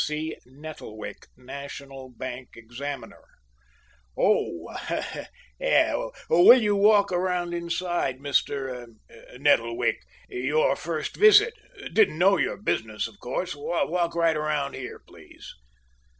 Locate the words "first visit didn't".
10.75-12.17